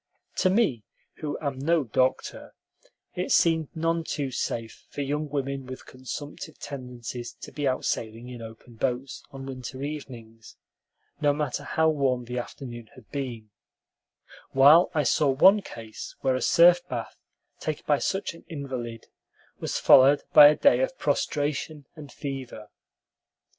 To 0.37 0.49
me, 0.49 0.83
who 1.17 1.37
am 1.41 1.59
no 1.59 1.83
doctor, 1.83 2.55
it 3.13 3.31
seemed 3.31 3.67
none 3.75 4.03
too 4.03 4.31
safe 4.31 4.87
for 4.89 5.01
young 5.01 5.29
women 5.29 5.67
with 5.67 5.85
consumptive 5.85 6.57
tendencies 6.57 7.33
to 7.41 7.51
be 7.51 7.67
out 7.67 7.85
sailing 7.85 8.27
in 8.27 8.41
open 8.41 8.77
boats 8.77 9.21
on 9.29 9.45
winter 9.45 9.83
evenings, 9.83 10.57
no 11.21 11.33
matter 11.33 11.63
how 11.63 11.87
warm 11.89 12.25
the 12.25 12.39
afternoon 12.39 12.87
had 12.95 13.11
been, 13.11 13.51
while 14.53 14.89
I 14.95 15.03
saw 15.03 15.29
one 15.29 15.61
case 15.61 16.15
where 16.21 16.33
a 16.33 16.41
surf 16.41 16.81
bath 16.89 17.19
taken 17.59 17.83
by 17.85 17.99
such 17.99 18.33
an 18.33 18.43
invalid 18.47 19.05
was 19.59 19.77
followed 19.77 20.23
by 20.33 20.47
a 20.47 20.55
day 20.55 20.79
of 20.79 20.97
prostration 20.97 21.85
and 21.95 22.11
fever. 22.11 22.69